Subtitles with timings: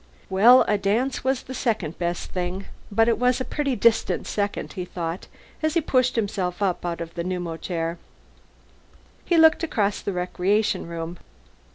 [0.31, 2.65] Well, a dance was the second best thing.
[2.91, 5.27] But it was a pretty distant second, he thought,
[5.61, 7.99] as he pushed himself up out of the pneumochair.
[9.25, 11.19] He looked across the recreation room.